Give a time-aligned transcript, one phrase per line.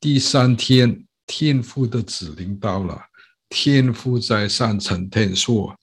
[0.00, 2.96] 第三天，天父的指令到了，
[3.48, 5.74] 天父在上层天说：“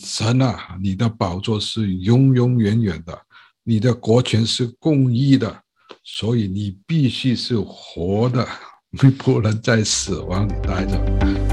[0.00, 3.16] 神啊，你的宝座是永永远远的，
[3.62, 5.62] 你的国权是公义的，
[6.02, 8.44] 所以你必须是活的，
[8.90, 11.50] 你不能在死亡里待着。”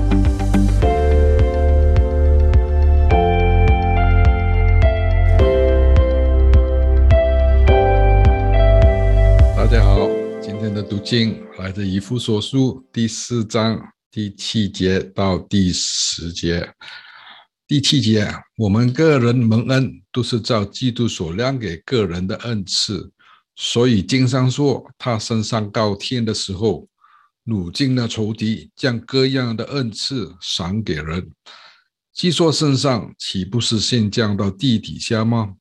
[10.90, 13.78] 读经来自以弗所书第四章
[14.10, 16.74] 第七节到第十节。
[17.68, 18.26] 第七节，
[18.58, 23.12] 我们个人蒙恩都是照基督所量给个人的恩赐，
[23.58, 26.88] 所以经上说，他升上高天的时候，
[27.46, 31.30] 掳尽了仇敌，将各样的恩赐赏给人。
[32.14, 35.56] 既说升上，岂不是先降到地底下吗？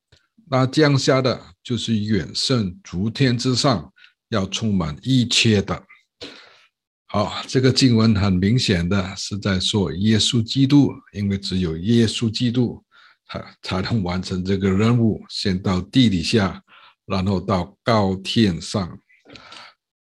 [0.49, 3.93] 那降下的就是远胜诸天之上。
[4.31, 5.83] 要充满一切的。
[7.09, 12.83] 好，这个经文很明显的是在说耶稣基督，因为只有耶稣基督，
[13.27, 16.61] 他才能完成这个任务，先到地底下，
[17.07, 18.99] 然后到高天上。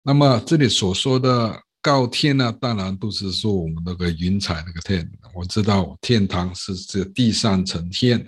[0.02, 5.08] 那么这里所说的高天呢，当然都是说我们那个云彩那个天。
[5.34, 8.26] 我知道天堂是这第三层天，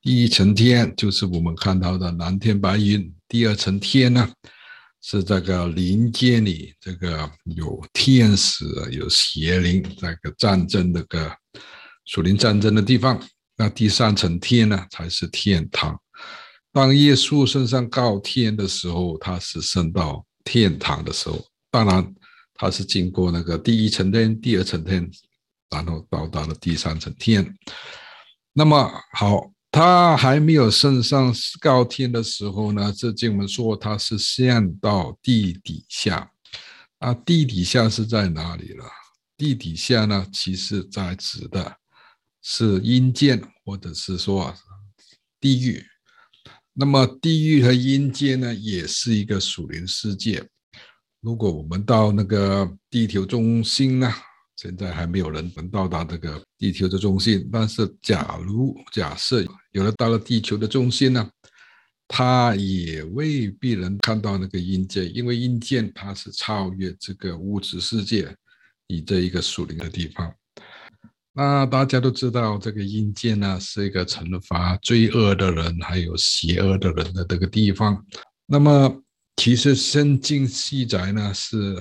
[0.00, 4.32] 第一层天就是我们看到的蓝天白云，第二层天呢？
[5.08, 11.32] 是这个灵界里，这个有天使，有邪灵，这个战争那个
[12.06, 13.16] 属灵战争的地方。
[13.56, 15.96] 那第三层天呢，才是天堂。
[16.72, 21.40] 当耶稣升上高天的时候，他是升到天堂的时候。
[21.70, 22.12] 当然，
[22.54, 25.08] 他是经过那个第一层天、第二层天，
[25.70, 27.56] 然后到达了第三层天。
[28.52, 29.52] 那么好。
[29.76, 36.30] 他还没有升上高天的时候呢，这经文说他是陷到地底下，
[36.96, 38.86] 啊，地底下是在哪里了？
[39.36, 41.76] 地底下呢，其实在指的
[42.40, 44.54] 是阴间，或者是说
[45.38, 45.84] 地狱。
[46.72, 50.42] 那么地狱和阴间呢，也是一个属灵世界。
[51.20, 54.10] 如果我们到那个地球中心呢？
[54.56, 61.30] 现在还没有人能到达这个地球的中心，但是假如假设有人到了地球的中心呢，
[62.08, 68.34] 他也未必能看到那个阴间，因为阴间它是超越这个物质世界，
[68.86, 70.32] 以这一个属灵的地方。
[71.34, 78.02] 那大家都知道，这个阴间呢是一个惩罚罪恶的人还有邪恶的人的这个地方。
[78.46, 79.02] 那么
[79.36, 81.76] 其实圣经记载呢是。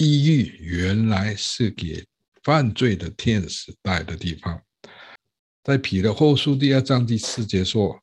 [0.00, 2.02] 地狱原来是给
[2.42, 4.58] 犯罪的天使待的地方，
[5.62, 8.00] 在彼得后书第二章第四节说，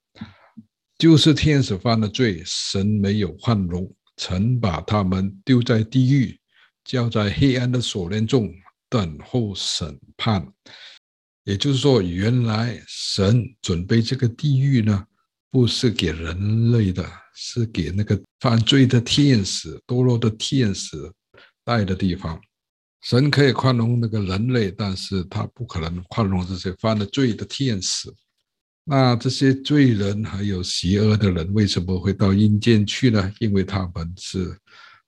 [0.99, 6.39] 就是天使犯了罪，神没有宽容，曾把他们丢在地狱，
[6.85, 8.53] 交在黑暗的锁链中，
[8.87, 10.47] 等候审判。
[11.45, 15.03] 也就是说，原来神准备这个地狱呢，
[15.49, 17.03] 不是给人类的，
[17.33, 21.11] 是给那个犯罪的天使、堕落的天使。
[21.67, 22.39] 待的地方，
[23.01, 28.09] 神可以宽容那个人类，但是他不可能宽容这些犯了罪的天使。
[28.85, 33.33] 那这些罪人还有邪恶的人，为什么会到阴间去呢？
[33.41, 34.57] 因为他们是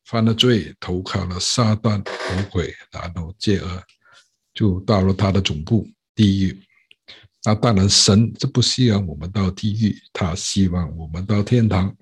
[0.03, 3.83] 犯了罪，投靠了撒旦魔鬼，然后罪恶
[4.53, 6.61] 就到了他的总部地狱。
[7.45, 11.95] 那当然，神是不希望我们到地狱，他希望我们到天堂。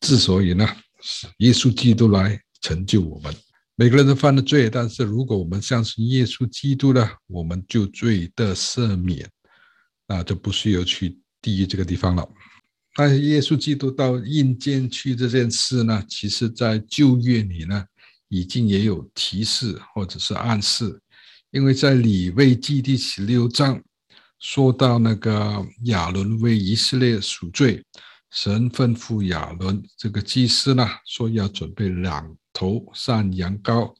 [0.00, 0.64] 之所以呢，
[1.02, 3.34] 是耶稣基督来成就我们。
[3.76, 9.28] 每个人都犯了罪，但是如果我们相信耶稣基督呢，我们就罪得赦免，
[10.06, 12.24] 那就不需要去地狱这个地方了。
[12.94, 17.84] 但是耶稣基督到阴间去这件事呢，其实在旧约里呢，
[18.28, 21.00] 已经也有提示或者是暗示，
[21.50, 23.82] 因为在利未记第十六章
[24.38, 27.84] 说到那个亚伦为以色列赎罪，
[28.30, 32.36] 神吩咐亚伦这个祭司呢，说要准备两。
[32.54, 33.92] 头山羊羔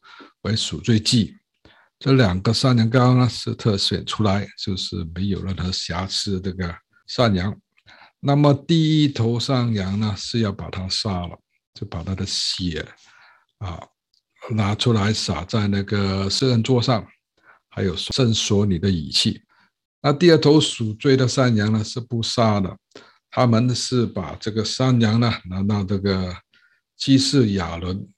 [0.43, 1.37] 为赎罪祭，
[1.99, 6.75] 这两个山羊羔呢是特选出来，就是没有任何瑕疵这个
[7.09, 7.55] 山羊。
[8.21, 11.39] 那么第一头山羊呢是要把它杀了，
[11.75, 12.87] 就把它的血
[13.59, 13.83] 啊
[14.51, 17.07] 拿出来洒在那个施恩座上，
[17.69, 19.43] 还有圣所里的仪器。
[20.01, 22.77] 那第二头赎罪的山羊呢是不杀的，
[23.31, 26.37] 他们是把这个山羊呢拿到这个
[26.97, 28.09] 祭司亚伦。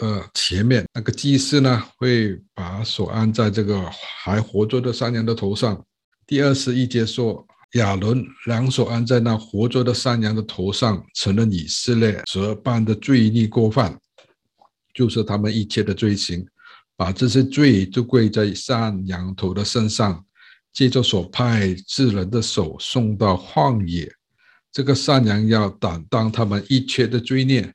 [0.00, 3.86] 呃，前面那个祭司呢，会把手按在这个
[4.22, 5.84] 还活着的山羊的头上。
[6.26, 13.98] 第二十一节说，亚伦两手按在那活着的山羊的头上，承认以色列所犯的罪孽过犯。
[14.94, 16.46] 就是他们一切的罪行，
[16.96, 20.24] 把这些罪就归在山羊头的身上，
[20.72, 24.10] 借着所派智人的手送到旷野。
[24.72, 27.70] 这个山羊要担当他们一切的罪孽，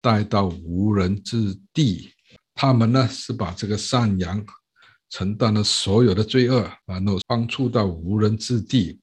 [0.00, 2.10] 带到无人之地。
[2.54, 4.42] 他们呢是把这个善羊
[5.10, 8.98] 承担了所有的罪恶，然后放出到无人之地，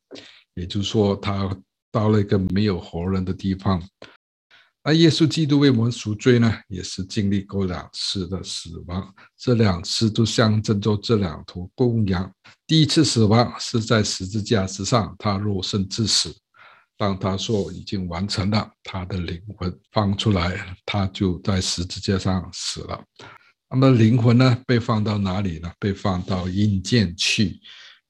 [0.56, 1.56] 也就是说，他
[1.92, 3.81] 到了一个没有活人的地方。
[4.84, 12.30] 那耶稣基督为我们赎罪呢，也是经历过两次的死亡，这两次都象征着这两头公羊。
[12.68, 16.36] 第一次死亡是在十字架之上，他肉身致死。
[16.98, 23.04] 当他说已经完成了，他的灵魂放出来，他就在十字架上死了。
[23.69, 25.72] 那么灵魂呢，被放到哪里呢？
[25.80, 27.60] 被放到阴间去，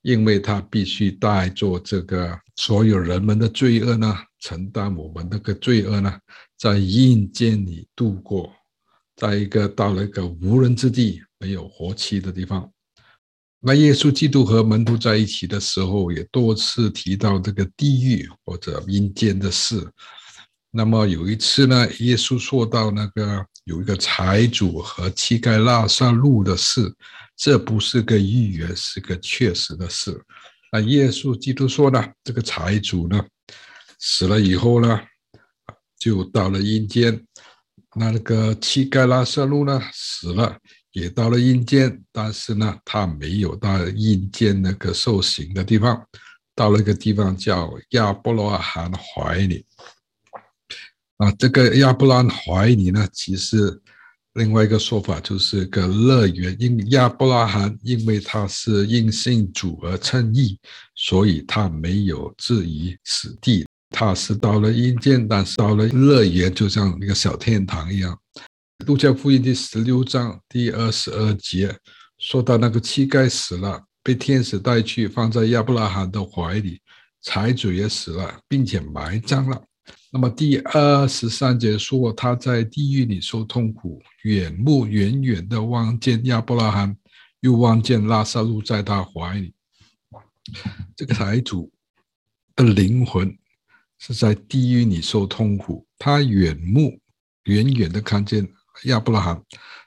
[0.02, 6.20] 因为他必须带着这个所有人们的罪恶呢，承担我们那个罪恶呢，
[6.58, 8.52] 在阴间里度过，
[9.16, 12.70] 在一个到了一个无人之地、没有活气的地方。
[13.66, 19.90] 那耶稣基督和门徒在一起的时候，也多次提到这个地狱或者阴间的事。
[20.70, 26.94] 那么有一次呢，耶稣说到那个有一个财主和乞丐拉撒路的事，
[27.38, 30.22] 这不是个预言，是个确实的事。
[30.74, 33.24] 那耶稣基督说呢，这个财主呢
[33.98, 35.00] 死了以后呢，
[35.98, 37.26] 就到了阴间。
[37.96, 40.58] 那那个乞丐拉撒路呢死了。
[40.94, 46.02] 也到了阴间，但是呢，他没有到阴间那个受刑的地方，
[46.56, 49.66] 到了一个地方叫亚伯拉罕怀里。
[51.18, 53.82] 啊，这个亚伯拉罕怀里呢，其实
[54.34, 56.56] 另外一个说法就是个乐园。
[56.60, 60.60] 因亚伯拉罕因为他是因信主而称义，
[60.96, 68.16] 所以他没有置于死地，他是到了阴间，但是到了乐园，就像一个小天堂一样。
[68.86, 71.74] 路加福音第十六章第二十二节
[72.18, 76.78] 说到，那个乞丐死了，被天使带去放在亚伯拉罕的怀里；
[77.22, 79.62] 财主也死了，并且埋葬了。
[80.12, 86.96] 那么第二十三节说，他在地狱里受痛苦，远目远远的望见亚伯拉罕，
[87.42, 89.54] 又望见拉撒路在他怀里。
[90.96, 91.72] 这个财主
[92.56, 93.38] 的灵魂
[94.00, 97.00] 是在地狱里受痛苦，他远目
[97.44, 98.48] 远远的看见。
[98.86, 99.42] 亚伯拉罕，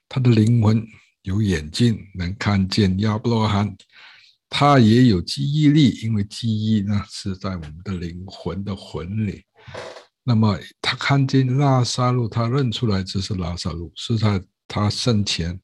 [0.09, 0.87] 他的灵魂
[1.23, 3.77] 有眼睛，能看见亚伯拉罕。
[4.49, 9.45] 他也有记忆力，因为记忆呢是在我们的灵魂的魂里。
[10.23, 15.61] 那么他看见拉撒路，他认出来这是拉撒路，是在他生前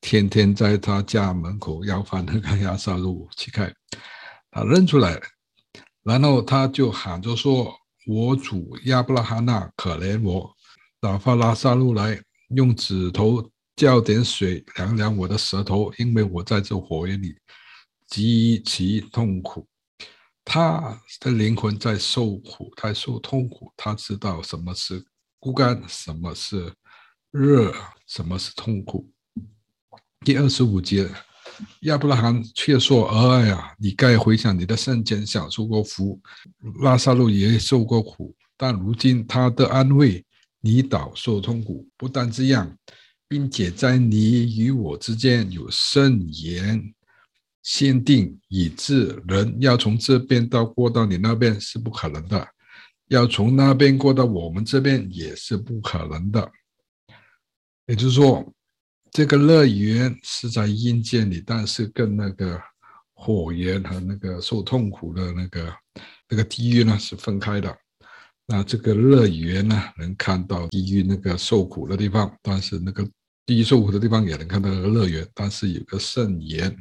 [0.00, 3.72] 天天在他家门口要饭那个拉撒路乞丐，
[4.52, 5.20] 他认出来，
[6.04, 7.74] 然后他就喊着说
[8.06, 10.54] ：“我主亚伯拉罕呐，可怜我，
[11.00, 17.34] 打发拉撒路来。”用指头浇点水凉凉我的舌头，因为我在这火焰里
[18.08, 19.66] 极其痛苦。
[20.44, 23.72] 他的灵魂在受苦，他受痛苦。
[23.76, 25.04] 他知道什么是
[25.38, 26.72] 枯干，什么是
[27.30, 27.72] 热，
[28.06, 29.08] 什么是痛苦。
[30.24, 31.08] 第二十五节，
[31.82, 36.20] 亚伯拉罕却说：“哎呀，你该回想你的生前享受过福，
[36.82, 40.24] 拉萨路也受过苦，但如今他的安慰。”
[40.60, 42.76] 你倒受痛苦，不但这样，
[43.26, 46.94] 并且在你与我之间有圣言
[47.62, 52.48] 限定，以致人要从这边到过到你那边是不可能的，
[53.08, 56.50] 要从那边过到我们这边也是不可能的。
[57.86, 58.52] 也就是说，
[59.10, 62.60] 这个乐园是在阴间里，但是跟那个
[63.12, 65.74] 火焰和那个受痛苦的那个
[66.28, 67.76] 那个地狱呢是分开的。
[68.52, 73.08] 那这个乐园呢，能看到地狱那个受苦的地方，但是那个
[73.46, 76.76] 地狱受苦的地方也能看到那个乐园，但是有个圣言，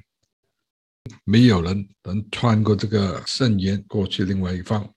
[1.25, 4.89] 没有人能穿过这个圣言过去另外一方，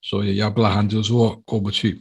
[0.00, 2.00] 所以亚伯拉罕就说过不去。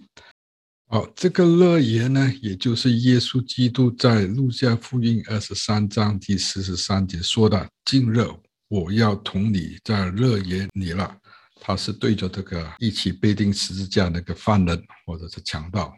[0.89, 8.24] 好，这个乐园呢，也就是耶稣基督在路加福音二十三章第四十三节说的：“今日
[8.68, 11.18] 我要同你在乐园里了。”
[11.59, 15.93] 他是对着这个一起被钉十字架那个犯人或者是强盗，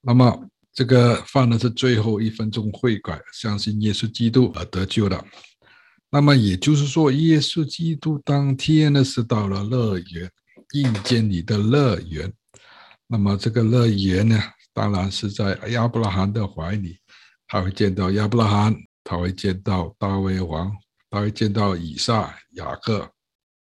[0.00, 5.24] 那么这个犯人是最后一分钟悔改，相信耶稣基督而得救的。
[6.10, 10.30] 那么也就是说，耶稣基督当天呢是到了乐园，
[10.72, 12.32] 阴间里的乐园。
[13.06, 14.40] 那么这个乐园呢，
[14.72, 16.98] 当然是在亚伯拉罕的怀里，
[17.48, 20.72] 他会见到亚伯拉罕，他会见到大卫王，
[21.10, 23.10] 他会见到以撒、雅各。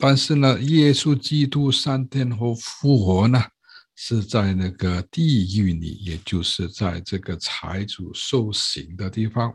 [0.00, 3.42] 但是呢，耶稣基督三天后复活呢，
[3.96, 9.52] 是在那个地狱里，也就是在这个财主受刑的地方，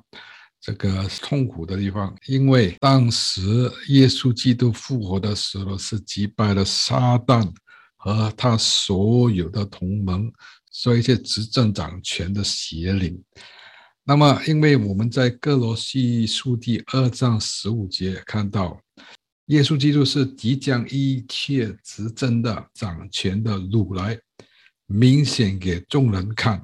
[0.59, 2.13] 这个痛苦的地方。
[2.27, 3.41] 因为当时
[3.87, 7.49] 耶稣基督复活的时候，是击败了撒旦
[7.95, 10.29] 和他所有的同盟，
[10.69, 13.17] 所以一些执政掌权的邪灵。
[14.03, 18.77] 那么，因为我们在歌罗西书第二章十五节看到，
[19.47, 24.19] 耶稣基督是即将一切执政的掌权的掳来。
[24.85, 26.63] 明显给众人看，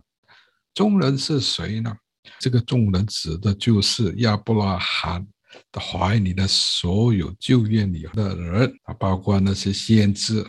[0.74, 1.96] 众人是谁呢？
[2.38, 5.26] 这个众人指的就是亚伯拉罕
[5.72, 10.46] 的怀里的所有旧约里的人啊，包括那些先知，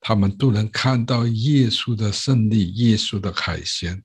[0.00, 4.02] 他们都能看到耶稣的胜利，耶稣的凯旋，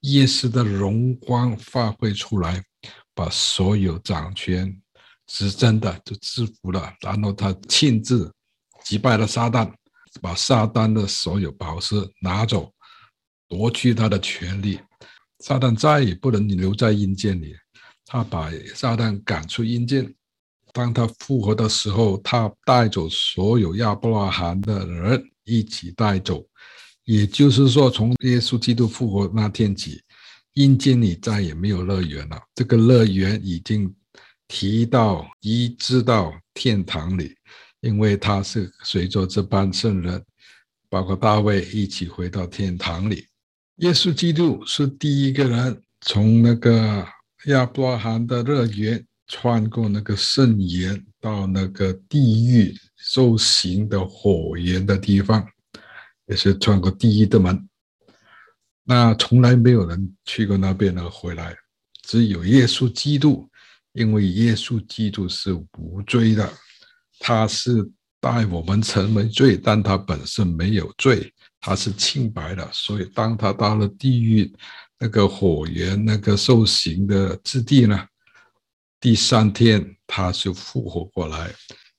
[0.00, 2.62] 耶稣的荣光发挥出来，
[3.14, 4.76] 把所有掌权
[5.26, 8.32] 执政的就制服了，然后他亲自
[8.84, 9.72] 击败了撒旦。
[10.22, 12.72] 把撒旦的所有宝石拿走，
[13.48, 14.78] 夺去他的权利，
[15.40, 17.52] 撒旦再也不能留在阴间里。
[18.06, 20.14] 他把撒旦赶出阴间。
[20.72, 26.46] 当他复活的时候，他带走所有亚伯拉罕的人一起带走。
[27.02, 30.00] 也就是说，从耶稣基督复活那天起，
[30.52, 32.40] 阴间里再也没有乐园了。
[32.54, 33.92] 这个乐园已经
[34.48, 37.34] 提到移至到天堂里。
[37.80, 40.24] 因为他是随着这班圣人，
[40.88, 43.26] 包括大卫一起回到天堂里。
[43.76, 47.06] 耶稣基督是第一个人从那个
[47.44, 55.46] 亚伯拉罕的乐园穿过那个圣园到那个地狱受刑的火焰的地方，
[56.26, 57.68] 也是穿过第一的门。
[58.82, 61.54] 那从来没有人去过那边而回来，
[62.02, 63.46] 只有耶稣基督，
[63.94, 66.52] 因为耶稣基督是无罪的。
[67.20, 72.68] 他是带我们成为罪，但他本身没有罪，他是清白的。
[72.72, 74.52] 所以当他到了地狱
[74.98, 78.06] 那个火源那个受刑的之地呢，
[79.00, 81.54] 第三天他就复活过来。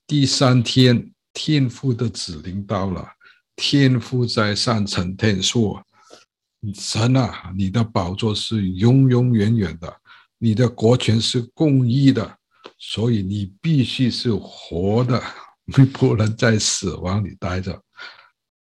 [0.05, 3.07] 第三天天父的指令到了，
[3.55, 5.81] 天父在上承天说
[6.75, 9.91] ：“神啊，你的宝座是永永远远的，
[10.37, 12.37] 你的国权是公义的。”
[12.77, 15.21] 所以你必须是活的，
[15.65, 17.79] 你不能在死亡里待着。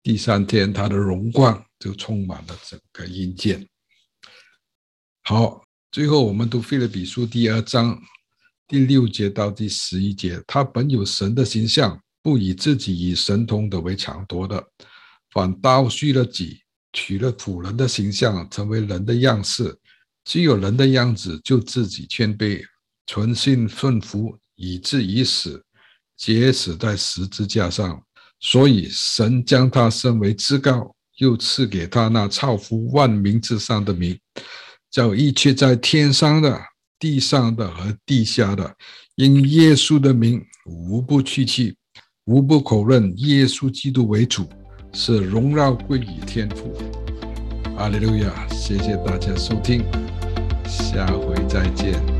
[0.03, 3.65] 第三天，他的荣光就充满了整个阴间。
[5.23, 7.99] 好，最后我们读腓立比书第二章
[8.67, 10.41] 第六节到第十一节。
[10.45, 14.63] 他本有神的形象，不以自己以神同的为强夺的，
[15.31, 16.61] 反倒虚了己，
[16.91, 19.75] 取了仆人的形象，成为人的样式。
[20.25, 22.61] 只有人的样子，就自己谦卑。
[23.05, 25.61] 存心顺服，以至于死，
[26.15, 28.01] 结死在十字架上。
[28.39, 34.17] 所以神将他升为至高，又赐给他那超乎万名之上的名，
[34.89, 36.57] 叫一切在天上的、
[36.97, 38.73] 地上的和地下的，
[39.15, 41.75] 因耶稣的名，无不屈膝，
[42.25, 44.47] 无不口认耶稣基督为主，
[44.93, 46.73] 是荣耀归于天父。
[47.77, 48.47] 阿利路亚！
[48.49, 49.83] 谢谢大家收听，
[50.73, 52.12] 下回再见。